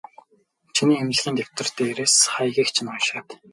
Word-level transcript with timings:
Чиний 0.73 1.01
эмнэлгийн 1.03 1.35
дэвтэр 1.37 1.67
дээрээс 1.77 2.15
хаягийг 2.33 2.69
чинь 2.75 2.91
уншаад. 2.93 3.27